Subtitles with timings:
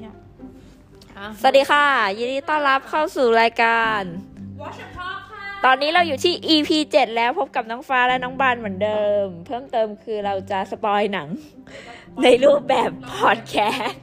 [0.00, 0.14] เนี่ย
[1.40, 1.84] สวัสดีค่ะ
[2.18, 4.02] ยินดีต้อนรับเข้าสู่รายการ
[4.62, 11.28] Watch and Talk ค่ะ ตอนนี้เราอยู่ที่ EP 7 แล้วพบกับน้องฟ้าและน้องบานเหมือนเดิม เพิ่มเติมคือเราจะ spoil หนัง
[12.22, 13.56] ในรูปแบบพอดแค
[13.86, 14.00] สต์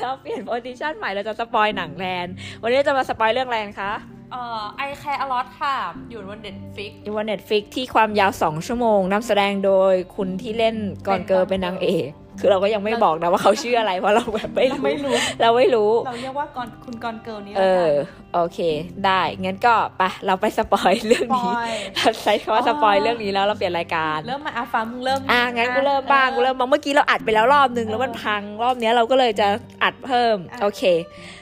[0.00, 2.26] เราเปลี่ยน position ใหม่เราจะ spoil หนังแล้ว
[2.62, 3.92] วันนี้จะมา spoil เรื่องอะไรกันคะ
[4.32, 5.76] เอ่อ I Care a Lot ค่ะ
[6.10, 10.76] อยู่บน Netflix อยู่บน Netflix ที่ความยาว 2 ชั่วโมงนำแสดงโดยคุณที่เล่น
[11.06, 12.10] ก่อนเกิร์ลเป็นนางเอก
[12.40, 17.90] คือเราก็ยังไม่บอกนะว่าเขาชื่ออะไรเพราะเราแบบไม่รู้ไม่รู้เราไม่รู้ เราเรียกว่าก่อนคุณกอนเกิลนี้เออ
[18.34, 18.58] โอเค
[19.06, 29.46] ได้งั้นก็ไปเราไปสปอยเรื่องปนี้อยเราใช้คำว่าอ๋อสปอยเรื่องนี้แล้วเราเปลี่ยนรายการ เริ่มมาอาฟ้ามึงเริ่มอะงั้นกูเริ่มบ้างกูเริ่มบ้างเมื่อกี้เราอัดไปแล้วรอบนึงเออแล้วมันพังรอบเนี้ยเราก็เลยจะ
[29.82, 30.82] อัดเพิ่มอะโอเค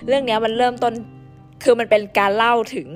[0.06, 0.92] เรื่องเนี้ยมันเริ่มต้น
[1.64, 2.88] คือมันเป็นการเล่าถึง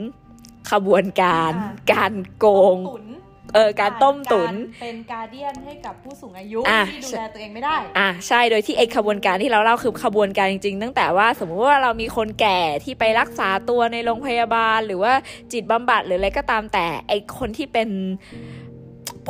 [0.70, 1.52] ขบวนการ
[1.92, 3.06] การโกงตุ๋น
[3.54, 15.12] เออการต้มตุ๋นเป็นการเดียนให้กับผู้สูงอายุที่ดูแลตัวเองไม่ได้ อะใช่โดยที่ไอขบวนการที่เราเล่าคือขบวนการจริงๆ ตั้งแต่ว่าสมมุติว่าเรามีคนแก่ที่ไปรักษาตัวในโรงพยาบาล หรือว่า
[15.52, 17.88] จิตบำบัดหรืออะไรก็ตามแต่ไอคนที่เป็น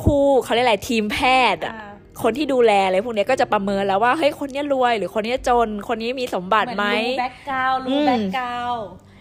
[0.00, 1.18] ผู้เขาเรียกอะไรทีมแพ
[1.56, 8.74] ทย์อะอ่าคนที่ดูแลอะไรพวกนี้ก็จะประเมินแล้วว่าเฮ้ยคนเนี้ยรวย หรือคนเนี้ยจน คนนี้มีสมบัติไหมรู้แบ็กกราวรู้แบ็กกราว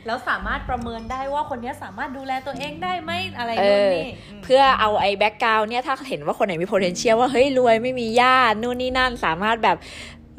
[0.06, 4.06] แล้วสามารถประเมินได้ว่าคนนี้สามารถดูแลตัวเองได้ไหมอะไรเอนู่นนี่
[4.44, 9.78] เพื่อเอาไอ้แบ็กกราวเนี่ยถ้าเห็นว่าคนไหนมี potential ว่าเฮ้ยรวยไม่มีญาตินู่นนี่นั่นสามารถแบบ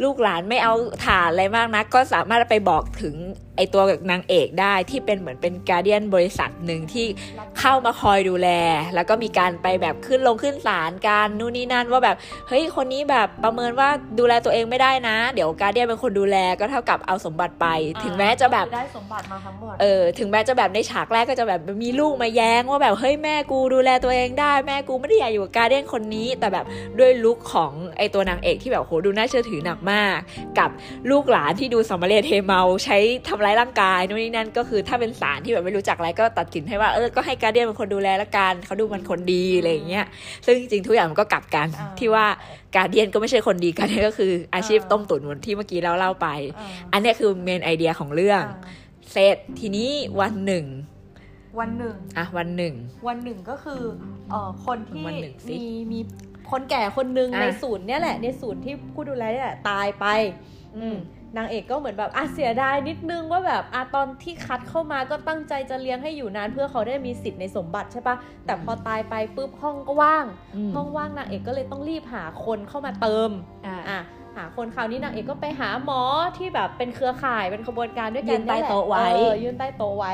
[0.02, 0.74] ลูกหลานไม่เอา
[1.06, 3.14] ฐานอะไรมากนะก็สามารถไปบอกถึง
[3.56, 7.06] ไอตัวนางเอกได้ที่เป็นเหมือนเป็นการเดียนบริษัทหนึ่งที่
[7.60, 8.48] เข้ามาคอยดูแล
[8.94, 12.16] แล้วก็มีการไปแบบขึ้นลงขึ้นศาลการนู่นนี่นั่นว่าแบบ
[12.48, 17.66] เฮ้ยคนนี้แบบประเมินว่าดูแลตัวเองไม่ได้นะ เดี๋ยวการเดียนเป็นคนดูแลก็เท่ากับเอาสมบัติไป
[18.04, 26.64] ถึงแม้จะแบบได้สมบัติมาทั้งหมดเออถึงแม้จะแบบในฉากแรกก็จะแบบมีลูกมาแย้งว่าแบบเฮ้ยแม่กูดูแลตัวเองได้แม่กูไม่ได้อยากอยู่กับการเดียนคนนี้ แต่แบบ
[26.98, 30.16] ด้วยลุคของไอตัวนางเอกที่แบบโหดูน่าเชื่อถือหนักมาก
[30.58, 30.70] กับ
[31.10, 40.06] ลูกหลานที่ดูสมมาเรเทเมาใช้ทำร้ายร่างกายนู่นนี่นั่นก็คือถ้าเป็นสารที่แบบไม่รู้จักอะไรก็ตัดสินให้ว่าเออก็ให้การเดียนเป็นคนดูแลละกันเขาดูมันคนดีอะไรอย่างเงี้ย
[40.46, 42.26] ซึ่งจริงๆทุกอย่างมันก็กลับกันอ่าที่ว่า
[42.76, 46.28] การเดียนก็ไม่ใช่คนดีการเดียนก็คืออาชีพอ่าต้มตุ๋นเหมือนที่เมื่อกี้เราเล่าไป
[46.58, 48.72] อ่าอันเนี้ยคือเมนไอเดียของเรื่องอ่า
[49.10, 49.90] เสร็จทีนี้
[50.20, 50.64] วันหนึ่ง
[51.60, 52.74] วันหนึ่งอะวันหนึ่ง
[53.08, 53.82] วันหนึ่งก็คือ
[54.30, 56.00] เอ่อคนที่วันหนึ่งสิมีมี
[56.52, 60.06] คนแก่คนหนึ่งอะในศูนย์เนี่ยแหละในศูนย์ที่ผู้ดูแลเนี่ยแหละตายไป
[60.78, 60.98] อืม
[61.36, 70.24] นางเอกก็เหมือนแบบอะเสียดายนิดนึงว่าแบบอะตอนที่คัดเข้ามาก็ตั้งใจจะเลี้ยงให้อยู่นานเพื่อเขาได้มีสิทธิ์ในสมบัติใช่ปะแต่พอตายไปปุ๊บห้องก็ว่าง
[70.56, 73.30] อืมห้องว่างนางเอกก็เลยต้องรีบหาคนเข้ามาเติม
[73.66, 74.00] อะอะ
[74.36, 76.02] หาคนคราวนี้นางเอกก็ไปหาหมอ
[76.38, 80.12] ที่แบบเป็นเครือข่ายเป็นขบวนการด้วยกัยืนนใต้แหละโต๊ะไว้เออยืนใต้โต๊ะไว้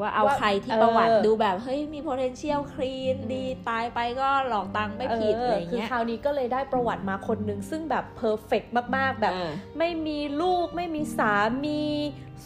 [0.00, 8.62] ว่าเอาว่าใครที่เออประวัติดูแบบเฮ้ยมี potential clean ดีตายไปก็หลอกตังค์ไม่ผิดเออะไรออย่างคือเงี้ยคราวนี้ก็เลยได้ประวัติมาคนหนึ่งซึ่งแบบเพอร์เฟก
[8.96, 11.32] มาก ๆ แบบเออไม่มีลูกไม่มีสา
[11.64, 11.82] มี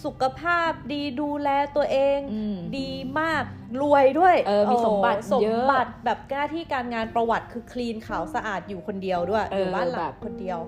[0.05, 3.45] สุขภาพดีดูแลตัวเองอืมดีมาก
[3.83, 10.59] รวยด้วยเออมีสมบัติโอ้เยอะสมบัติแบบหน้าที่การงานประวัติคือคลีนขาวสะอาดอยู่คนเดียวด้วยเอออยู่บ้านหลัแบงบคนเดียว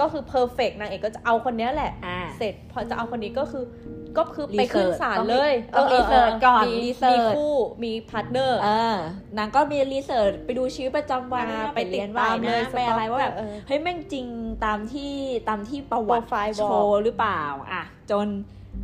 [0.00, 3.64] ก็คือเพอร์เฟกนางเอกก็จะเอาคนเนี้ยแหละอะเสร็จพอจะเอาคนนี้ก็คือ
[4.18, 8.98] ก็คือไปรีเสิขึ้นร์ชศาลต้องเลยต้องรีเสิร์ชก่อนมีรีเสิร์ชมีคู่มีพาร์ทเนอร์เออ
[9.38, 14.26] นางก็มีรีเสิร์ชไปดูชีวิตประจำวันอ่านะไปเรียนไปติดตามว่ายเลยนะไปอะไรว่าแบบเออเฮ้ยแม่งจริง
[14.64, 15.12] ตามที่
[15.48, 17.42] ตามที่ประวัติโปรไฟล์บอกโชว์หรือเปล่า
[17.72, 18.26] อะจน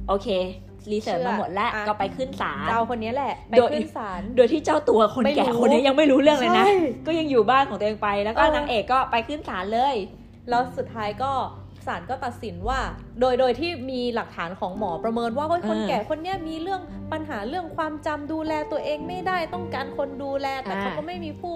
[0.08, 0.28] โอเค
[0.92, 6.72] รีเสิร์ชเชื่อมาหมดแล้วอะก็ไปขึ้นศาลเจ้าคนนี้แหละไปโดยขึ้นศาลโดยที่เจ้าตัวคนไม่แก่รู้คนนี้ยังไม่รู้เรื่องเลยนะใช่
[7.06, 9.94] ก็ยังอยู่บ้านของตัวเองไปแล้วก็เออนางเอกก็ไปขึ้นศาลเลย
[10.48, 11.32] แล้วสุดท้ายก็
[11.86, 12.78] ศาลก็ตัดสินว่า
[13.20, 16.80] โดยโดยที่มีหลักฐานของหมอประเมินว่าเฮ้ยคนเออแก่คนเนี้ยมีเรื่อง
[17.12, 21.54] ปัญหาเรื่องความจำดูแลตัวเองไม่ได้ต้องการคนดูแลแต่อ่าเขาก็ไม่มีผู้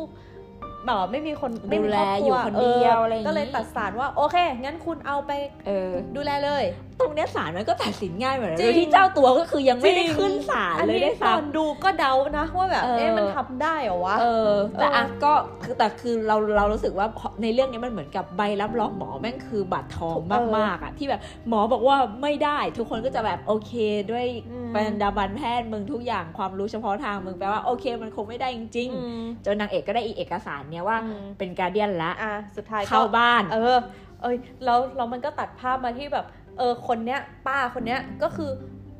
[0.87, 5.31] แบบไม่มีคนไม่มีดูแลครอบครัวอยู่คนเดียวอะไรอย่างงี้ก็เลยตัดสารว่าโอเค งั้นคุณเอาไป
[5.67, 6.65] เออดูแลเลย
[7.01, 15.33] ตรงเนี้ยศาลมันก็ตัดสินง่ายเหมือนกันจริงโดยที่เจ้าตัวก็คือยังไม่ได้ขึ้นศาลอันเลยนี้ได้วยตอนซ้ำดูก็เดานะว่าแบบเออเอ๊ะมันทำได้เหรอวะเออแต่เอออ่อะก็
[15.65, 17.07] คือแต่คือเราเรารู้สึกว่า
[17.43, 20.19] ในเรื่องนี้มันเหมือนกับใบรับรองหมอแม่งคือบัตรทอง
[20.57, 23.73] มากๆอะที่แบบหมอบอกว่าไม่ได้ ทุกคนก็จะแบบโอเค
[24.11, 33.79] ด้วยอืมบรรดาบันแพทย์มึงทุกอย่างความรู้เฉพาะทางมึงแปลว่าโอเคมันคงไม่ได้จริงอืมๆจนนางเอกก็ได้อีเอกสารเนี้ยว่าอืมเป็นการเดียนละอะสุดท้ายก็เข้าบ้าน เออ
[34.23, 36.27] เอ้ยแล้วแล้วมันก็ตัดภาพมาที่แบบ
[36.59, 38.51] เออคนเนี้ยป้าคนเนี้ยก็คือ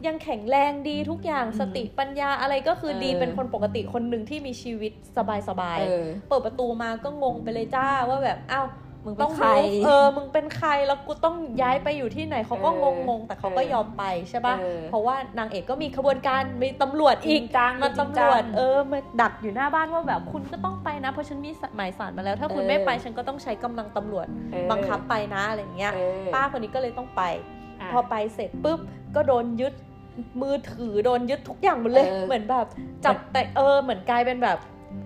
[0.07, 8.67] ยังแข็งแรงดีทุกอย่างอืมสติปัญญาอะไรก็คือเออดีเป็นคนปกติคนหนึ่งที่มีชีวิตสบายสบายๆเออเปิดประตูมาก็งงไปเลยจ้าว่าแบบอ้าว
[9.05, 28.79] มึงเป็ต้นองใครรู้เออ มึงเป็นใคร แล้วกูต้องย้ายไปอยู่ที่ไหน เขาก็เองงงๆแต่เขาก็เออยอมไปใช่ปะเออเพราะว่านางเอกก็มีขบวนการ มีตำรวจอีกจริงจังมาจริงตำจัรงวจ เออ มาดักอยู่หน้าบ้านว่าแบบคุณก็ต้องไปนะ เพราะฉันมีหมายสารมาแล้ว ถ้าคุณเออไม่ไปฉันก็ต้องใช้กำลังตำรวจเออบังคับไปนะอะไรอย่างเงี้ยเออป้าคนนี้ก็เลยต้องไปะพอไปเสร็จปุ๊บ
[29.15, 29.75] ก็โดนยึด
[30.43, 32.67] มือถือโดนยึดทุกอย่างหมดเลยเออเหมือนแบบ
[33.05, 34.59] จับแต่เออ เหมือนกลายเป็นแบบ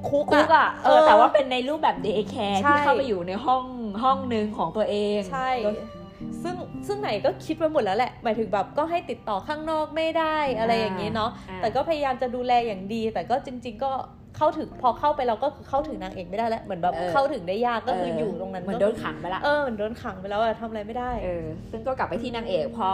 [0.08, 3.64] คุกคุกอะเออ แต่ว่าเป็นในรูปแบบเดย์แคร์ใช่ที่เข้าไปอยู่ในห้อง
[4.02, 5.76] ห้องหนึ่งของตัวเองใช่โดย
[6.42, 6.54] ซึ่ง
[6.86, 13.92] ซึ่งไหนก็คิดไปหมดแล้วแหละ หมายถึงแบบก็ให้ติดต่อข้างนอกไม่ได้อะไรอย่างนี้เนาะอ่าแต่ก็พยายามจะดูแลอย่างดี แต่ก็จริง ๆ ก็
[14.36, 22.90] เข้าถึงพอเข้าไปเราก็คือเข้าถึงนางเอกไม่ได้แล้วเหมือนแบบเข้าถึงได้ยากก็คืออยู่ตรงนั้นเหมือนก็โดนขังไปละเออเหมือนโดนขังไปแล้วอะทำอะไรไม่ได้เออซึ่งก็กลับไปที่นางเอกพอ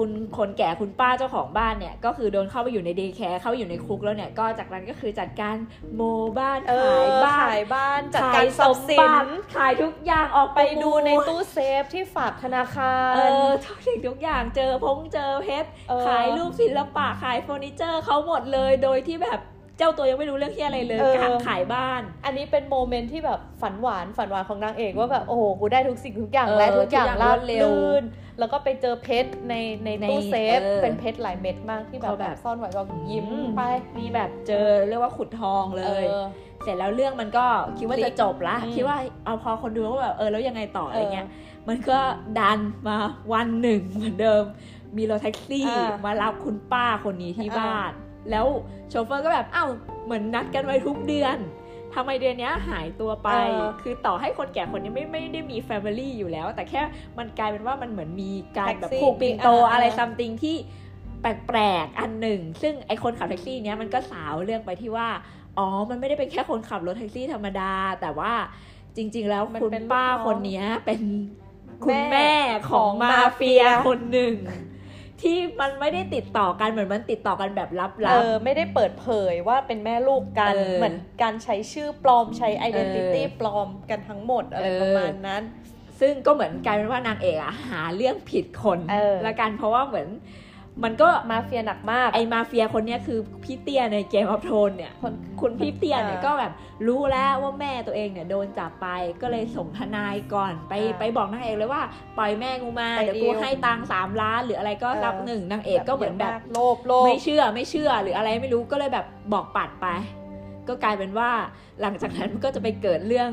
[0.00, 5.56] คุณคนแก่คุณป้าเจ้าของบ้านเนี่ย ก็คือโดนเข้าไปอยู่ในเดย์แคร์เข้าไปอยู่ในคุกแล้วเนี่ย ก็จากนั้นก็คือจัดการ
[5.94, 6.02] โม
[6.38, 19.40] บ้านเอขายอบ้าขานยบ้านจัดขการยทรัพย์สิมนบัติขายทุกอย่างออกไปดูในประมูลตู้เซฟที่ฝากธนาคารเออทุกสิ่งทุกอย่างเจอพงเจอเพชรเออขายรูปศิลปะขายเฟอร์นิเจอร์เขาหมดเลยโดยที่แบบ
[19.80, 28.04] เจ้าตัวยังไม่รู้เรื่องที่อะไรเลยเออการขายบ้าน อันนี้เป็นโมเมนต์ที่แบบฝันหวานฝันหวานของนางเอกว่าแบบโอ้โหกูได้ทุกสิ่งทุกอย่างเออและทุกอย่างทุกอย่างราบรวดเร็วลื่น
[28.38, 29.54] แล้วก็ไปเจอเพชรใน
[29.84, 33.60] ในในตู้เซฟเออเป็นเพชรหลายเม็ดมากที่แบบเขาแบแบบบ ซ่อนไว้ก็ยิ้มอืมไป
[33.98, 36.24] มีแบบเจอเรียกว่าขุดทองเลย ออ
[36.62, 37.46] เสร็จแล้วเรื่องมันก็
[37.78, 41.28] คิดว่าพลิจะกจบละอืมคิดว่าเอาพอคนดูว่าแบบเออแล้วยังไงต่อเออออะไรเงี้ย
[41.68, 41.98] มันก็
[42.38, 42.96] ดันมา
[43.32, 44.44] วันหนึ่งเหมือนเดิม
[44.96, 47.92] มีรถแท็กซี่อ่ามารับคุณป้าคนนี้ที่อ่า บ้าน
[48.30, 48.46] แล้ว
[48.88, 49.68] โชเฟอร์ก็แบบอ้าว
[50.04, 51.38] เหมือนนัดกันไว้ทุกเดือน
[51.94, 53.28] ทำไมเดือนเนี้ยหายตัวไป
[53.82, 56.82] คือต่อให้คนแก่คนนี้ไม่ไม่ได้มี family อยู่แล้ว แต่แค่
[57.18, 60.56] มันกลายเป็นว่ามันเหมือนมีการแบบแท็กซี่ผูกปินโตอ่าอะไร something ที่
[61.20, 65.08] แปลกๆอันหนึ่ง ซึ่งไอคนขับแท็กซี่เนี้ยมันก็สาวเรื่องไปที่ว่า
[65.58, 68.32] อ๋อ มันไม่ได้เป็นแค่คนขับรถแท็กซี่ธรรมดา แต่ว่า
[68.96, 71.00] จริง ๆ แล้วมันเป็นลูกน้องคุณป้าคนเนี้ยเป็น
[71.84, 72.34] คุณแม่แม่
[72.70, 74.34] ของของมาเฟียมาเฟียคนหนึ่ง
[75.22, 90.08] ที่มันไม่ได้ติดต่อกันเหมือนมันติดต่อกันแบบลับเออไม่ได้เปิดเผยว่าเป็นแม่ลูกกันเออเหมือนการใช้ชื่อปลอมใช้ identity เออปลอมกันทั้งหมดอะไรเออประมาณนั้นๆซึ่งก็เหมือนกลายเป็นว่านางเอกอะหาเรื่องผิดคนเออละกันเพราะว่าเหมือน
[90.84, 96.52] มันก็มาเฟียหนักมาก ไอมาเฟียคนเนี้ยคือพี่เตี้ยใน Game of Thrones เนี่ยคนคุณพี่เตี้ยเนี่ยอ่าก็แบบ
[96.86, 98.88] รู้แล้วว่าแม่ตัวเองเนี่ยโดนจับไป
[99.22, 101.82] ก็เลยส่งทนายก่อนไปอ่าไปบอกนางเอกเลยว่า
[102.18, 109.86] ปล่อยแม่กูมาไปเดี๋ยวกูดีลให้ตังค์สามล้านหรืออะไรก็เออรับหนึ่งนางเอกก็เหมือนแบบโลภโลภไม่เชื่อไม่เชื่อหรืออะไรไม่รู้ก็เลยแบบบอกปัดไป
[110.68, 111.30] ก็กลายเป็นว่า
[111.80, 113.30] หลังจากนั้นมันก็จะไปเกิดเรื่อง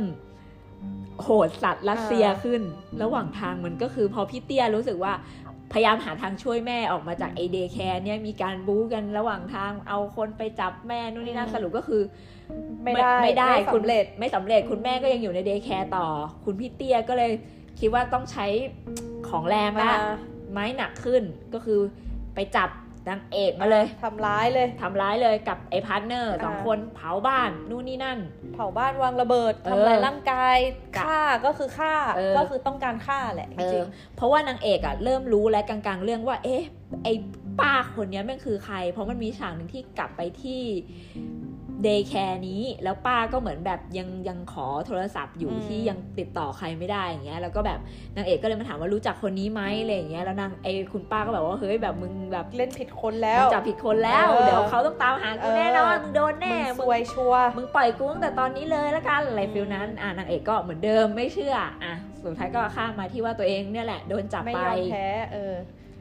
[1.24, 2.62] โหดสัตว์รัสเซียขึ้น
[3.02, 5.14] ระหว่างทางมันก็คือพอพี่เตี้ยรู้สึกว่า
[5.74, 12.02] พยายามหาทางช่วยแม่ออกมาจากไอ้ daycare เนี่ยมีการบู๊กันระหว่างทางเอาคนไปจับแม่นู่นนี่นั่นอืมสรุปก็คือ
[12.84, 16.08] ไม่ได้ไม่ได้ไม่คุณสำเร็จไม่สำเร็จคุณแม่ก็ยังอยู่ใน daycare ต่อ
[16.46, 17.32] คุณพี่เตี้ยก็เลย
[17.80, 18.46] คิดว่าต้องใช้
[19.30, 19.98] ของแรงละมา
[20.52, 21.24] ไม้หนักขึ้น
[21.54, 21.80] ก็คือ
[22.36, 22.70] ไปจับ
[23.10, 28.20] นางเอกมาเลยทำร้ายเลยทำร้ายเลยกับไอ้ partner สองอ่าคนเผาบ้านนู่นนี่นั่น
[28.54, 30.58] เผาบ้านวางระเบิดเออทำลายร่างกาย
[30.96, 36.64] กะฆ่าก็คือฆ่าเออก็คือต้องการฆ่าแหละจเอริองเพราะว่านางเอกอะเริ่มรู้และกลางๆ เรื่องว่า เอ๊ะ
[37.04, 37.14] ไอ้
[37.60, 40.62] ป้าคนเนี้ยแม่งคือใคร เพราะมันมีฉากหนึ่งที่กลับไปที่
[41.84, 47.80] daycare นี้ แล้วป้าก็เหมือนแบบยังยังขอโทรศัพท์อยู่อืมที่ยังติดต่อใครไม่ได้อย่างเงี้ยแล้วก็แบบ
[48.16, 65.54] นางเอกก็เลยมาถามว่ารู้จักคนนี้ไหมอะไรอย่างเงี้ยแล้วนางไอ้คุณป้าก็แบบว่าเฮ้ยแบบมึงแบบเล่นผิดคนแล้วมึงจับผิดคนแล้วเออเดี๋ยวเขาต้องตามหากูแน่นอนเออมึงโดนแน่มึงซมึงวยชัวร์มึงปล่อยกูตั้งแต่ตอนนี้เลยละกันอะไรอืม feel นั้นอะนางเอกก็เหมือนเดิมไม่เชื่ออะสุดท้ายก็ข้ามมาที่ว่าตัวเองเนี่ยแหละโดนจับไม่ไปยอมแพ้เออ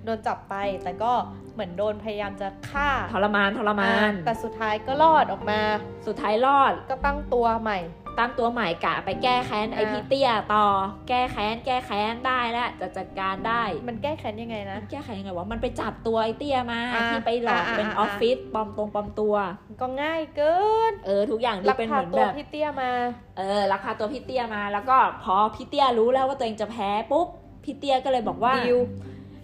[0.06, 1.12] โดนจับไป แต่ก็
[1.54, 5.60] เหมือนโดนพยายามจะฆ่าทรมานทรมานอ่แต่สุดท้ายก็รอดออกมา
[6.06, 7.80] สุดท้ายรอดก็ตั้งตัวใหม่
[8.18, 10.66] ตั้งตัวใหม่กะไปแก้แค้นไออ่าพี่เตี้ยต่อ
[11.08, 19.34] แก้แค้นแก้แค้นได้แล้วจะจัดการได้ มันแก้แค้นยังไงนะ แก้แค้นยังไงวะมันไปจับตัวไอเตี้ยมาอ่าที่ไปหลอกอ่าเป็นอ่าออฟฟิศปลอมตรงปลอมตัว
[19.80, 20.56] ก็ง่ายเกิ
[20.90, 22.90] น เออทุกอย่างดูลักเป็นพาเหมือนตัวแบบพี่เตี้ยมา
[23.38, 27.28] เออราคาตัวพี่เตี้ยมา แล้วก็พอพี่เตี้ยรู้แล้วว่าตัวเองจะแพ้ปุ๊บ
[27.64, 28.78] พี่เตี้ยก็เลยบอกว่าดิว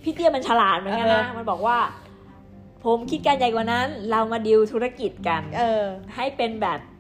[0.03, 1.79] พี่เตี้ยมันฉลาดเหมือนกันนะเออมันบอกว่า
[2.85, 5.83] ผมคิดการใหญ่กว่านั้น เรามาดิวธุรกิจกัน เออ
[6.17, 6.92] ให้เป็นแบบถูก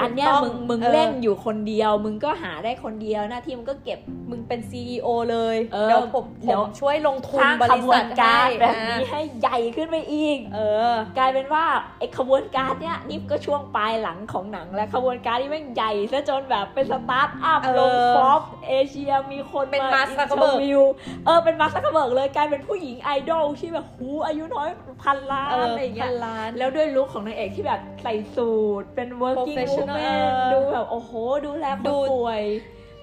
[0.00, 3.98] อันเนี้ยต้องมึงมึงเออเล่นอยู่คนเดียว มึงก็หาได้คนเดียวหน้าที่มึงก็เก็บ
[4.30, 10.58] มึงเป็น CEO เลยเออเดี๋ยวผมเดี๋ผยวมช่วยลงทุสนร้างบขริบวษันทการให้แบบนี้อะให้ใหญ่ขึ้นไปอีก เอ
[10.92, 11.64] อกลายเป็นว่า
[11.98, 20.82] ไอ้ขบวนการเนี้ยนี่ก็ช่วงปลายหลังของหนังและขบวนการที่แม่งใหญ่ซะจนแบบเป็นสตาร์ทอัพเออลงฟอปเอเชียมีคนเป็นมา Mark อิน Zuckerberg เทอร์วิว
[21.26, 24.68] เออเป็นมาร์คซักเคเบิร์กเลยกลายเป็นผู้หญิงไอดอลที่แบบหูอายุน้อย
[25.02, 28.50] พันล้านเอออะไรอย่างเงี้พัยนล้านแล้วด้วยลุคของนางเอกที่แบบใส่สู
[28.80, 31.10] ทเป็น working Professional woman เออดูแบบโอ้โห
[31.46, 32.42] ดูแลคนดูป่วย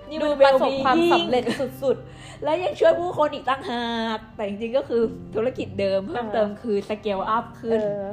[0.09, 1.43] นี่ดูมันประสบ well-being ความสำเร็จ
[1.83, 1.97] สุด
[2.43, 5.01] และยังช่วยผู้คนอีกต่างหาก แต่จริงๆ ก็คือ
[5.35, 8.05] ธุรกิจเดิมเพิ่มเติมคือสเกลอัพๆขึ้นเออ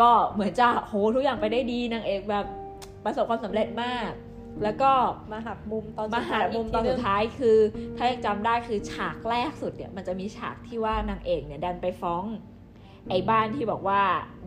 [0.00, 2.46] ก็เหมือนจะโหทุกอย่างไปได้ดีนางเอกแบบ
[3.04, 4.10] ประสบความสำเร็จมาก
[4.62, 4.90] แล้วก็
[5.32, 7.58] มาหักมุมตอนมาหามุมตอนสุดท้ายคือ
[7.96, 12.24] ถ้ายังจำได้คือฉากแรกสุดเนี่ยมันจะมีฉากที่ว่านางเอกเนี่ยดันไปฟ้อง
[13.10, 14.02] ไอ้บ้านที่บอกว่า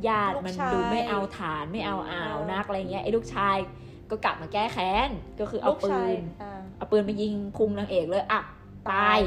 [0.07, 3.57] ญาติมันดูไม่เอาฐานไม่เอาอ่าวนักอะไรเงี้ยไอ้ลูกชาย
[4.09, 5.09] ก็กลับมาแก้แค้น
[5.39, 8.41] ก็คือเอาลูกปืชายนอ่าเอาปืนมายิงพุงนางเอกเลยอะ
[8.89, 9.19] ตาย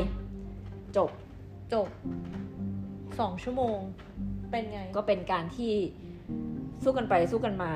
[0.97, 1.11] จบ
[1.73, 1.89] จบ
[3.21, 3.79] สองชั่วโมง
[4.51, 5.73] เป็นไง ก็เป็นการที่
[6.83, 7.73] สู้กันไปสู้กันมา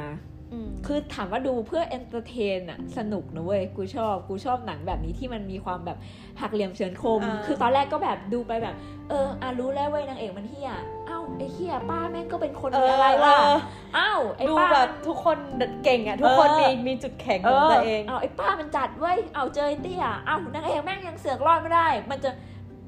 [0.52, 5.99] อืมคือถามว่าดูเพื่อ entertain อะสนุกนะเว้ย กูชอบ กูชอบหนังแบบนี้ที่มันมีความแบบ
[6.40, 8.75] หักเหลี่ยมเฉือนคมอ่าคือตอนแรกก็แบบดูไปแบบ
[9.08, 10.70] เอออะรู้แล้วเว้ยนางเอกมันเฮีย
[11.03, 11.03] เอ้า
[11.38, 13.59] ไอ้เฮียป้าแม่งก็เป็นคนมีอะไรวะเออ
[13.95, 15.38] เอ้าไอ้ดูป้าแบบทุกคน
[15.85, 22.31] เก่งอะ ทุกคนเออมีมีจุดแข็งเอของอตัวเองเอาไอ้ป้ามันจัดเว้ยเอาเจอไอ้เตี้ยเอ้านางเอกแม่งยังเสือกรอดไม่ได้ มันจะ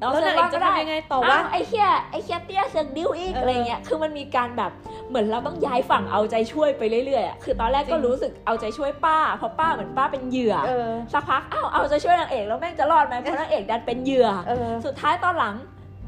[0.00, 4.70] เอาแล้วเสืนาองกเอรอกดจะไม่ได้ทำยังไงต่อวะเอ้าไอ้เฮียไอ้เฮียเตี้ยเสือกดิ้วอีกเออออะไรเงี้ยคือมันมีการแบบ
[5.08, 15.54] เหมือนเราต้องย้ายฝั่งเอาใจช่วยไปเรื่อยๆอะคือตอนแรกก็จริงรู้สึกเอาใจช่วยป้าเพราะป้าเหมือนป้าเป็นเหยื่อเออสักพักอ้าวเอาใจช่วยนางเอกแล้วแม่งจะรอดไหมเพราะนางเอกดันเป็นเหยื่อเออสุดท้ายตอนหลัง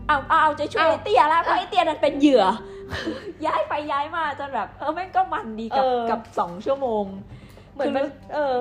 [0.08, 2.44] เอาเอาเอาใจช่วยเอาไอ้เตี้ยแล้วเพราะไอ้เตี้ยดันเป็นเหยื่อ
[3.46, 7.04] ย้ายไปย้ายมาจนแบบเออแม่งก็มันดีกับเออกับสองชั่วโมง
[7.74, 8.56] เหมือนมันเออ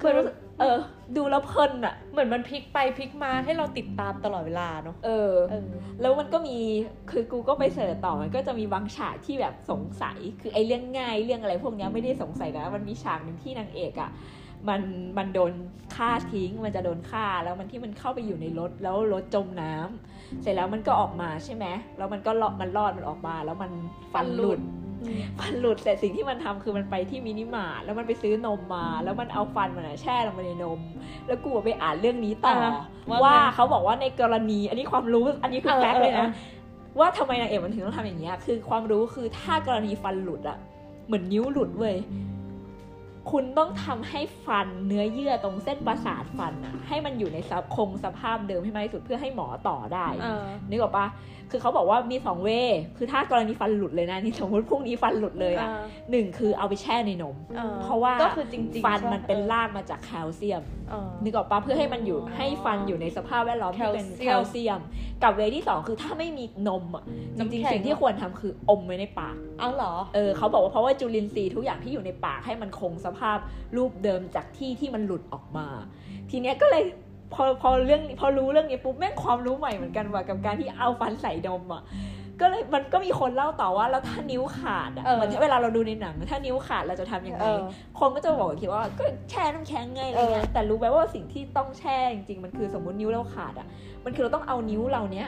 [0.00, 0.78] คือรู้สึกเออ
[1.16, 5.68] ดูแล้วเพลินอะเหมือนมันพลิกไปพลิกมาให้เราติดตามตลอดเวลาเนาะเออเออ
[6.00, 6.56] แล้วมันก็มี
[7.10, 14.10] คือกูก็ไปเสิร์ชต่อมันก็จะมีบางฉากที่แบบสงสัย คือไอ้เรื่องง่ายเรื่องอะไรพวกเนี้ยไม่ได้สงสัยนะมันมีฉากหนึ่งที่นางเอกอะ่ะ
[14.68, 14.82] มัน
[15.18, 15.52] มันโดน
[15.96, 21.66] ฆ่าทิ้ง มันจะโดนฆ่าแล้วมันที่มันเข้าไปอยู่ในรถแล้วรถจมน้ำเสร็จแล้วมันก็ออกมาใช่ไหม
[21.98, 23.70] แล้วมันก็รอดมันรอดมันออกมาแล้วมัน
[24.12, 24.60] ฟันหลุด
[25.38, 30.80] ฟันหลุดแต่สิ่งที่มันทำคือมันไปที่มินิมาร์ทแล้วมันไปซื้อนมมา แล้วมันเอาฟันมันอะแช่ลงไปในนม
[31.26, 32.72] แล้วกูไปอ่านเรื่องนี้ต่ออ่า
[33.10, 36.30] ว่าว่าไงเขาบอกว่าในกรณีอันนี้ความรู้อันนี้คือเออ fact เลยเออนะ
[36.98, 40.58] ว่าทำไมนางเอกมันถึงต้องทำอย่างเงี้ยคือความรู้คือถ้ากรณีฟันหลุดอะ
[41.06, 41.96] เหมือนนิ้วหลุดเว้ย
[43.30, 51.06] คุณต้องทำให้ฟันเนื้อเยื่อตรงเส้นประสาทฟันอะให้มันอยู่ในสภาพคงสภาพเดิมให้มากที่สุดเพื่อให้หมอต่อได้เออนึกออกปะ
[51.50, 55.68] คือเขาบอกว่ามีสอง way คือถ้ากรณีฟันหลุดเลยนะนี่สมมติพรุ่งนี้ฟันหลุดเลยอะ
[56.10, 64.82] หนึ่งคือเอาไปแช่ในนมออเพราะว่าก็คือจริงๆฟันใช่มันเป็นออรากมาจากแคลเซียมเออนึกออกปะเพื่อให้มันอยู่อ๋อให้ฟันอยู่ในสภาพแวดล้อมที่เป็นแคแคลลเซีเซียยมม
[65.22, 67.04] กับ way ที่สองคือถ้าไม่มีนมอะ
[67.38, 73.38] จน้ำแข็งจริงๆสิ่งที่ควรทำคืออมไว้ในปากเอาเหรอเออเขาบอกว่าเพราะว่าจุลินทรีย์ทุกอย่างที่อยู่ในปากให้มันคงสภาพ
[73.76, 75.66] รูปเดิมจากที่ที่มันหลุดออกมา
[76.30, 76.84] ทีเนี้ยก็เลย
[77.34, 81.82] พอพอเรื่องพอรู้เรื่องนี้ปุ๊บแม่งความรู้ใหม่เหมือนกันว่ะกับการที่เอาฟันใส่นมอะ
[82.40, 87.60] ก็เลยมันก็มีคนเล่าต่อว่าแล้วถ้านิ้วขาดอะเออเหมือนที่เวลาเราดูในหนัง ถ้านิ้วขาดเราจะทำยังไงเออ
[87.98, 93.66] คนก็จะบอกคิดว่าก็แช่น้ำแข็งไงอะไรเงี้ยเออแต่รู้ไหมว่าสิ่งที่ต้องแช่จริงๆมันคือสมมตินิ้วเราขาดอะ
[94.04, 95.26] มันคือเราต้องเอานิ้วเราเนี้ย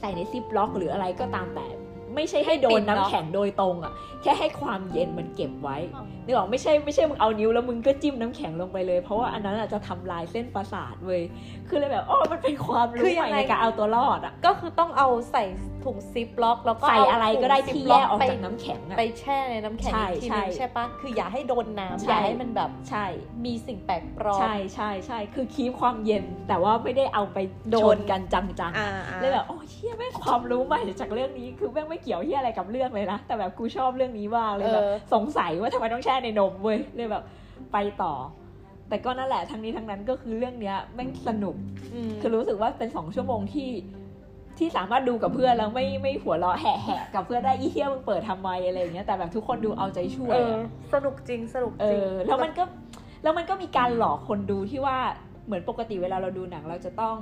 [0.00, 1.66] ใส่ในซิปล็อกหรืออะไรก็ตามแต่
[2.14, 5.76] ไม่ใช่ให้โดนน้ำแข็งโดยตรงอะแค่ให้ความเย็นมันเก็บไว้
[6.24, 11.22] นึกออกไม่ใช่ไม่ใช่มึงเอานิ้วแล้วมึงก็จิ้มน้ำแข็งลงไปเลย เพราะว่าอันนั้นอาจจะทำลายเส้นประสาทเว้ย
[11.68, 15.44] คือเลยแบบอ๋อมันเป็นความคืรู้อยัใหม่งไงในการเอาตัวรอดอะก็คือต้องเอาใส่
[15.84, 23.06] ถุงซิปล็อก แล้วก็ใส่เาอะไรก็ได้ที่ถุงแยซิปกออกไปจากน้ำแข็งอะไปแช่ในน้ำแข็งใช่อีกทีใช่นึงใช่ปะคืออย่าให้โดนน้ำใช่อย่าให้มันแบบใช่
[23.44, 27.38] มีสิ่งแปลกปลอมใช่ใช่ใช่คือคีบความเย็น แต่ว่าไม่ได้เอาไป
[27.70, 37.24] โดชนนกันจังอ่าๆเลยแบบโอ้เฮียแม่งความรู้ใหม่จากเรื่องนี้คือแม่งไม่เกี่ยวเฮียอะไรกับเรื่องเลยนะแต่แบบกูชอบเรื่องนี้มากเลยแบบเออสงสัยว่าทำไมต้องแช่ในนมเว้ยเลยแบบ
[37.72, 38.12] ไปต่อ
[38.88, 41.56] แต่ก็นั่นแหละทั้งนี้ทั้งนั้นก็คือเรื่องเนี้ยแม่งสนุก
[42.08, 43.70] มคือรู้สึกว่าเป็นสองชั่วโมงที่
[44.58, 50.62] ที่สามารถดูกับเพื่อนแล้วไม่ไม่หัวเราะแหะๆกับเพื่อนได้อีเทียมึงเปิดทำไมอะไรอย่างเงี้ยแต่แบบทุกคนดูเอาใจช่วยเอออะ
[50.94, 52.64] สนุกจริงสนุกเอจริงอแล้วมันก็
[53.22, 54.98] แล้วมันก็มีการหลอกคนดูที่ว่า
[55.46, 57.16] เหมือนปกติเวลาเราดูหนังเราจะต้อง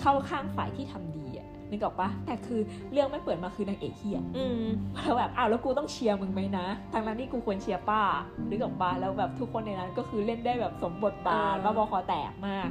[0.00, 2.60] เข้าข้างฝ่ายที่ทำดีอะ นึกออกปะแต่คือ
[2.92, 8.02] เรื่องไม่เปิดมาคือนางเอกเฮียอืมแล้วแบบอ้าวแล้วกูต้องเชียร์มึงไหมนะทางนั้นที่กูควรเชียร์ป้า
[8.50, 12.70] นึกออกปะแล้วแบบทุกคนในนั้นก็คือเล่นได้แบบสมบทบาทอ่าบ้าบอคอแตกมาก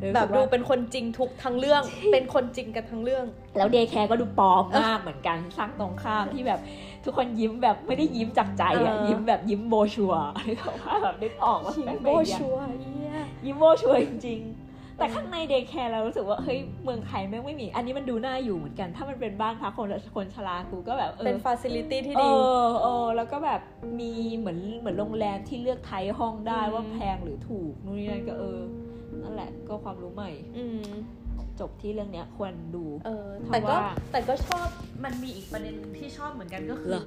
[0.00, 3.24] เลยแบบดูรู้แบสึกว่าเป็นคนจริงทุกทั้งเรื่อง เป็นคนจริงกันทั้งเรื่อง
[3.58, 6.60] แล้ว daycare ก็ดูปลอมมากเหมือนกันสร้างตรงข้ามที่แบบ
[7.04, 13.12] ทุกคนยิ้มแบบไม่ได้ยิ้มจากใจอะเออยิ้มแบบยิ้มโบชัวร์นึกออกปะแบบนึกออกว่าแม่งเป็นอย่างชัวร์เหี้ย
[13.46, 14.65] ยิ้มโบชัวร์จริงๆ
[14.98, 23.60] แต่ข้างใน daycare เรารู้สึกว่าเฮ้ยเมืองไทยแม่งไม่มี อันนี้มันดูน่าอยู่เหมือนกัน ถ้ามันเป็นบ้านพักคนคนชรากูก็แบบเออเป็น facility ที่ดีเออแล้วก็แบบ
[24.00, 28.60] มีเหมือนเหมือนโรงแรมที่เลือก type ห้องได้อืมว่าแพงหรือถูกนู่นนี่นั่นก็เออ
[29.22, 30.82] นั่นแหละก็ความรู้ใหม่อืม
[31.60, 34.66] จบที่เรื่องเนี้ยควรดู เออเพราะแต่ก็ว่าแต่ก็ชอบ
[35.04, 37.04] มันมีอีกประเด็นที่ชอบเหมือนกันก็คือเหรอ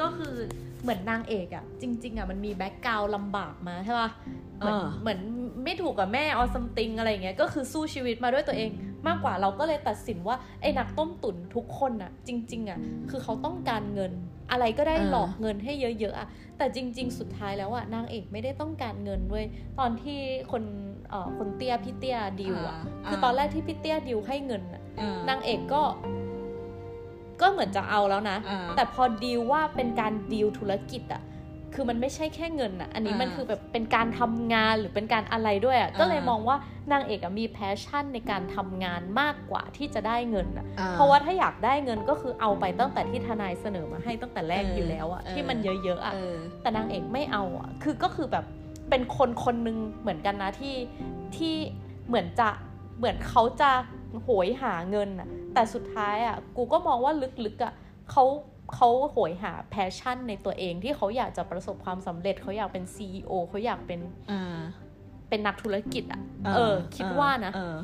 [0.00, 0.34] ก็คือ
[0.82, 4.10] เหมือนนางเอกอะจริง ๆอะมันมี background ลำบากมาใช่ป่ะ
[4.58, 5.20] เหมือนเออเหมือน
[5.64, 8.70] ไม่ถูกกับแม่ออซัมติงอะไรอย่างเงี้ยก็คือสู้ชีวิตมาด้วยตัวเอง
[9.06, 12.78] มากกว่าเราก็เลยตัดสินว่าไอ้นักต้มตุ๋นทุกคนอะจริง ๆอะ
[13.10, 14.12] คือเขาต้องการเงิน
[14.50, 19.46] อะไรก็ได้เออหลอกเงินให้เยอะๆอะแต่จริง ๆ สุดท้ายแล้วอะนางเอกไม่ได้ต้องการเงินเว้ย
[19.78, 20.18] ตอนที่
[20.52, 20.62] คน
[21.10, 25.82] เอ่อคนเตี้ยพี่เตี้ยดิวอะอ่าคือตอนแรกที่พี่เตี้ยดิวให้เงินอะเออนางเอกก็
[27.40, 31.22] ก็เหมือนจะเอาแล้วนะอ่าแต่พอดีลว่าเป็นการดีลธุรกิจอะ
[31.74, 36.56] คือมันไม่ใช่แค่เงินอะอันนี้อ่ามัมันคือแบบเป็นการทำงานหรือเป็นการอะไรด้วยอะอ่าก็เลยมองว่า
[36.92, 48.44] นางเอกอะมี passion ในการทำงานมากกว่าที่จะได้เงินอะอ่เพราะว่าถ้าอยากได้เงินก็คือเอาไปตั้งแต่ที่ทนายเสนอมาให้ตั้งแต่แรกเอออยู่แล้วอะเออที่มันเยอะๆอะเออแต่นางเอกไม่เอาอะคือก็คือแบบ
[48.90, 50.76] เป็นคนคนหนึ่งเหมือนกันนะที่
[51.36, 51.54] ที่
[52.08, 52.48] เหมือนจะ
[52.98, 53.70] เหมือนเขาจะ
[54.24, 57.12] โหยหาเงินอะแต่สุดท้ายอะกูก็มองว่า
[57.44, 57.72] ลึกๆอะ
[58.10, 58.24] เขา
[58.74, 64.60] เขาโหยหา passion ในตัวเองที่เขาอยากจะประสบความสำเร็จเขาอยากเป็น CEO เขาอยากเป็นอ่า
[65.28, 66.20] เป็นนักธุรกิจอะ
[66.54, 67.76] เออ คิดว่านะเออ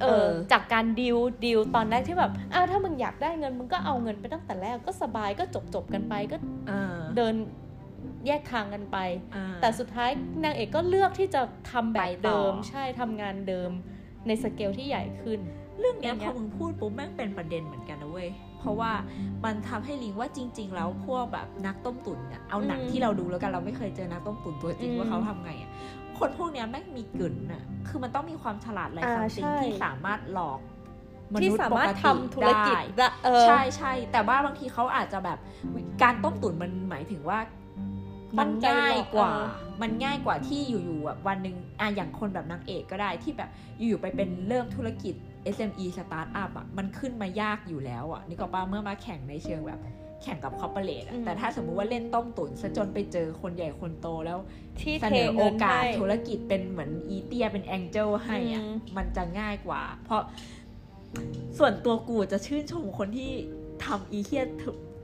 [0.00, 6.36] เอเอออจากการ deal deal ตอนแรกที่แบบอ้าวถ้ามึงอยากได้เงินมึงก็เอาเงินไปตั้งแต่แรกก็สบายก็จบจบๆกันไปก็
[6.68, 7.34] เออเดิน
[8.26, 8.96] แยกทางกันไป
[9.34, 10.10] อ่าแต่สุดท้าย
[10.44, 13.70] นางเอกก็เลือกที่จะทำแบบไปต่อเดิม ใช่ทำงานเดิม
[14.26, 15.40] ในสเกลที่ใหญ่ขึ้น
[15.78, 18.28] เรื่องเนี้ยอย่างพเงี้อยมึงพูดปุ๊บแม่งเป็นประเด็นเหมือนกันนะเว้ย
[18.60, 18.92] เพราะว่า
[19.44, 25.70] มันทำให้ลิงว่าจริง ๆ แล้วพวกแบบนักต้มตุ๋นเนี่ยเอาหนังอืมที่เราดูแล้วกันเราไม่เคยเจอนักต้มตุ๋นตัวจริงอืมว่าเขาทำไงอะ
[26.18, 30.60] คนพวกเนี้ยแม่งมีกึ่นน่ะคือมันต้องมีความฉลาดอะไรอ่าสักสิ่งใช่ที่สามารถหลอก
[31.32, 35.38] มที่นุษย์สาปมารถกติทำธุรกิจได้ได้เออใช่ใช่แต่ว่าบางทีเขาอาจจะแบบ
[36.02, 37.38] การต้มตุ๋นมันหมายถึงว่า
[38.38, 39.46] มันง่ายกว่าเออ
[39.82, 45.14] มันง่ายกว่าที่อยู่ๆแบบวันหนึ่งอะอย่างคนแบบนางเอกก็ได้ที่แบบอยู่ๆไปเป็นเริ่มธุรกิจ
[45.56, 49.80] SME สตาร์ทอัพอะมันขึ้นมายากอยู่แล้วอะนี่ก็ป้าเมื่อมาแข่งในเชิงแบบ
[50.22, 54.38] แข่งกับคอร์ปอเรทอืมแต่ถ้าสมมุติว่าเล่นต้มตุ๋นซะจนไปเจอคนใหญ่คนโตแล้ว
[54.80, 60.22] ที่เสเทนอโอเงินกาสให้ธุรกิจเป็นเหมือนอีเตียเป็นแองเจิลให้อะอืมมันจะง่ายกว่า เพราะ
[61.58, 63.30] ส่วนตัวกูจะชื่นชมคนที่
[63.84, 64.42] ทำอีเทีย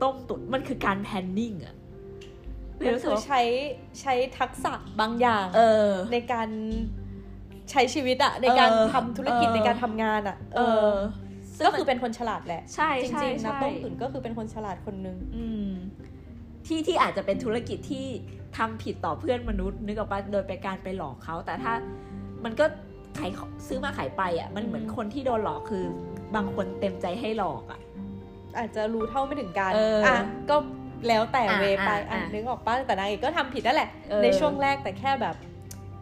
[0.01, 1.75] ต้มตุ๋นมันคือการแพนนิ่งอะ
[2.79, 3.41] มันรู้สึคืกอว่าใช้
[4.01, 6.49] ใช้ทักษะบางอย่างเออในการ
[7.71, 10.91] ใช้ชีวิตอะในการเออทำธุรกิจเออในการทำงานอะเออ
[11.65, 15.69] ก็คือเป็นคนฉลาดแหละ ใช่จใช่ริงๆนะใช่ต้มตุ๋นก็คือเป็นคนฉลาดคนหนึงอืม
[16.67, 18.05] ที่ที่อาจจะเป็นธุรกิจที่
[18.57, 21.73] ทำผิดต่อเพื่อนมนุษย์นึกออกปะโดยไปการไปหลอกเขา แต่ถ้า
[22.45, 22.65] มันก็
[23.17, 23.31] ขาย
[23.67, 25.83] ซื้อมาขายไปอะมันเหมือนอืมคนที่โดนหลอกคือ
[26.35, 27.79] บางคนเต็มใจให้หลอกอะ
[28.57, 30.17] อาจจะรู้เท่าไม่ถึงการเอออ่อะ
[30.49, 30.55] ก็
[31.07, 35.35] แล้วแต่อะเวไปอะอะอะนึกออกป้ะแต่นางเอกก็ทำผิดนั่นแหละเออในช่วงแรกแต่แค่แบบ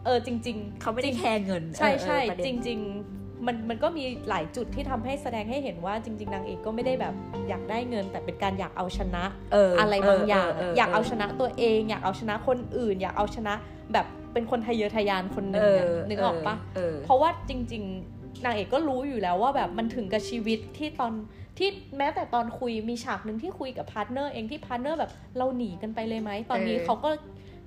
[0.04, 7.14] เออจริง ๆ เขาไม่ได้แคร์เงิน ใช่เออใช่เออประเด็นจริง ๆ มันมันก็มีหลายจุดที่ทำให้แสดงให้เห็นว่าจริง ๆ นางเอกก็ไม่ได้แบบ
[7.48, 13.54] อยากได้เงิน แต่เป็นการอยากเอาชนะเอออะไรบางอย่างเอยากเอาชนะตัวเอง อยากเอาชนะคนอื่น อยากเอาชนะ
[13.92, 21.12] แบบเป็นคนทะเยอทะยานคนหนึ่งเออะอนึกออกปะเออเพราะว่าจริง ๆ นางเอกก็รู้อยู่แล้วว่าแบบมันถึงกับชีวิตที่ตอน
[21.58, 21.68] ที่
[21.98, 27.10] แม้แต่ตอนคุยมีฉากหนึ่งที่คุยกับ partner เองที่ partner แบบเราหนีกันไปเลยไหมตอนนี้เออเขาก็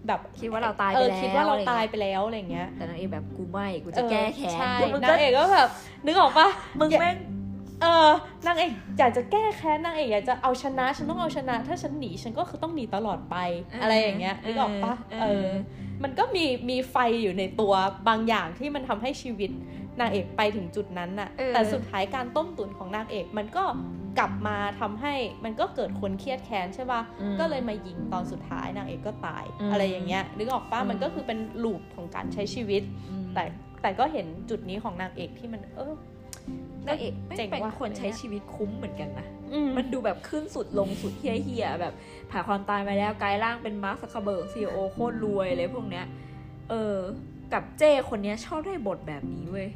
[0.07, 5.69] แบบคิดว่าเราตายเอไปอแล้วคิดว่าเราอะไรตายเงี้ไปแล้วอะไรเงี้ย แต่นางเอกแบบกูไม่กูจะแก้แค้นใช่มึงนาก็งเอกก็แบบ
[6.05, 6.47] นึกออกปะ
[6.79, 7.15] มึงแม่ง
[7.81, 8.09] เออ
[8.45, 15.47] นางเอกอยากจะแก้แค้นนางเอกอยากจะเอาชนะฉันต้องเอาชนะ ถ้าฉันหนีฉันก็คือต้องหนีตลอดไปเออออะไรอย่างเงี้ยนึกออกปะเออเออ
[16.03, 17.73] มันก็มีมีไฟอยู่ในตัว
[18.07, 19.51] บางอย่างที่มันทำให้ชีวิต
[19.99, 23.63] นางเอกไปถึงจุดนั้นน่ะเออแต่สุดท้ายการต้มตุ๋นของนางเอกมันก็
[24.19, 25.13] กลับมาทำให้
[25.45, 33.43] มันก็เกิดคนเครียดแค้นใช่ปะอืมก็เลยมายิงตอนสุดท้ายนางเอกก็ตายอืมอะไรอย่างเงี้ย นึกออกปะอืมมันก็คือเป็นลูปของการใช้ชีวิตอืมแต่
[33.81, 35.93] แต่ก็เห็นจุดนี้ของนางเอกที่มันเออ
[36.87, 41.93] นางเอกแม่งเจ๋งเป็นว่ะคนใช้ชีวิตคุ้มเหมือนกันนะอืมมันดูแบบขึ้นสุดลงสุดเฮี้ยเฮียๆแบบ
[42.31, 46.05] ผ่าความตายมาแล้วกลายร่างเป็นมาร์คซักเคอร์เบิร์กซีโอโคตรรวยเลยพวกเนี้ย
[46.69, 46.95] เออ
[47.53, 49.69] กับเจ้คนเนี้ยชอบได้บทแบบนี้เว้ย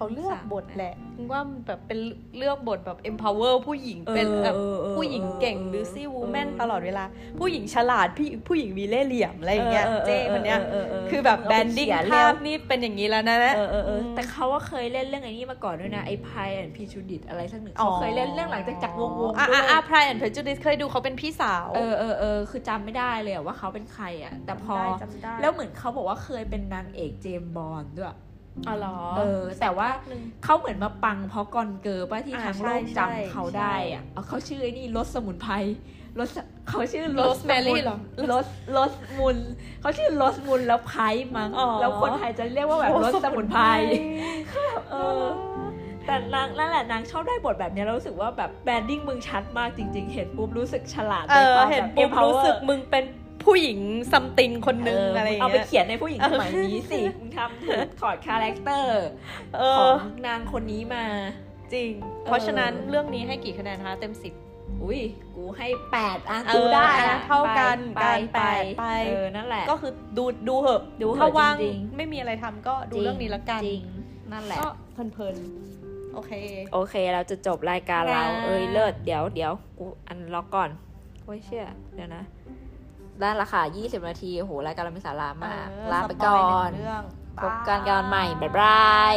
[0.00, 0.94] เออเขาเลือกสามบทแหละ
[1.30, 1.98] ว่ามันแบบเป็น
[2.36, 7.04] เลือกบทแบบ empower ผู้หญิงเป็นเออแบบเออเออผู้หญิงเก่งเออหรือซี่วูแมนเออตลอดเวลา
[7.38, 28.14] ผู้หญิงฉลาดพี่ผู้หญิงมีเล่ห์เหลี่ยมอะไรอย่างเงี้ยออออเจ้คนเนี้ยออเออคือแบบมึแบเอานไปดิ้งเขียนภาพเร็วนี่เป็นอย่างนี้แล้วนะเออเออเออมแต่เขาว่าเคยเล่นเรื่องไอ้นี้มาก่อนด้วยนะไอ้พายแอนพีชูดิตอะไรสักหนึ่งอ๋อเขาเคยเล่นเรื่องหลังจากจากวงวงอะด้วอะยอะ Pride and Prejudice เคยดูเขาเป็นพี่สาวเออเออเออคือจำไม่ได้เลยอะว่าเขาเป็นใครอะแต่พอได้จำได้แล้วเหมือนเขาบอกว่าเคยเป็นนางเอกเจมส์บอลด้วย
[28.68, 35.54] อ๋อเหรอ เออ แต่ว่าหนึ่งเขาเหมือนมาปังเพราะกอนเกอร์ป่ะที่อ่าทั้งโลกใช่จำเขาใช่ได้อะเอาเขาชื่อไอ้นี่รสสมุนไพร
[36.18, 36.28] รส
[36.68, 37.98] เขาชื่อ Rosemary เหรอ
[38.32, 39.36] รสรสมุน
[39.80, 41.02] เขาชื่อรสมุนแล้วไพร
[41.36, 43.64] มั้งอ๋อแล้วคนไทยจะเรียกว่าแบบรสสมุนไพร
[44.90, 45.24] เออ
[46.06, 53.04] แต่นางนั่นแหละนางชอบได้บทแบบเนี้ยแล้วรู้สึกว่าแบบแบรนดิ้งมึงชัดมากจริง ๆ เห็นปุ๊บรู้สึกฉลาดเอในอความเห็นแบบปุ๊บ empower รู้สึกมึงเป็น
[53.44, 53.78] ผู้หญิง
[54.12, 59.02] ซัมติงคนนึงเอะไรอย่างเอาไปเงี้ยเขียนในผู้หญิงสมัยนี้สิมึงทำถูกถอดคาแรคเตอร์
[59.58, 61.04] เอขอองนางคนนี้มา
[61.72, 61.92] จริง
[62.24, 64.34] เพราะฉะนั้นเรื่องนี้ให้กี่คะแนนคะเต็มสิบ
[64.82, 65.00] อุ้ย
[65.34, 73.82] กูให้แปดอะเออกูได้อะอะเท่ากันไปกันไปแปดไปเออนั่นแหละ ก็คือดูดูเหอะดูเหอะถ้าว่างจริงๆไม่มีอะไรทำก็ดูเรื่องนี้ละกันจริง
[74.32, 76.32] นั่นแหละก็เพลินๆโอเค
[76.72, 80.70] โอเคเราจะจบรายการเราค่ะเอ้ยเลิศเดี๋ยวเดี๋ยวกูอันล็อกก่อน
[81.24, 82.22] โอ้ยเชื่อเดี๋ยวนะ
[83.22, 87.02] ด้านราคา20 นาทีโอ้โหรายการเรามีสาระมากเออลาไปสปก่ยอนหงเรื่อง
[87.42, 89.16] พบกันกันใหม่ บ๊ายบายบาย